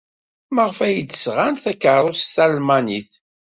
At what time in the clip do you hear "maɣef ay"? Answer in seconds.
0.53-0.97